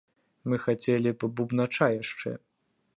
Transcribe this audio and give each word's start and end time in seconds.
Мы 0.51 0.57
хацелі 0.63 1.09
б 1.23 1.31
бубнача 1.39 1.93
яшчэ. 2.01 2.31